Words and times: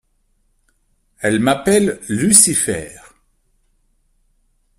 Elle 1.19 1.37
m'appelle 1.37 1.99
Lucifer. 2.09 2.95